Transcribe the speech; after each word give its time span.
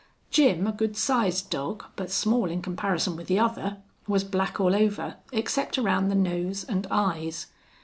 Jim, 0.31 0.65
a 0.65 0.71
good 0.71 0.97
sized 0.97 1.51
dog, 1.51 1.83
but 1.95 2.09
small 2.09 2.45
in 2.49 2.59
comparison 2.59 3.15
with 3.15 3.27
the 3.27 3.37
other, 3.37 3.77
was 4.07 4.23
black 4.23 4.59
all 4.59 4.75
over, 4.75 5.17
except 5.31 5.77
around 5.77 6.07
the 6.09 6.15
nose 6.15 6.63
and 6.63 6.87
eyes. 6.89 7.45